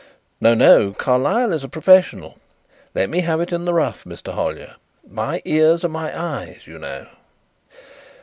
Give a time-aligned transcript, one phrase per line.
[0.39, 2.39] "No, no; Carlyle is a professional.
[2.95, 4.33] Let me have it in the rough, Mr.
[4.33, 4.77] Hollyer.
[5.07, 7.05] My ears are my eyes, you know."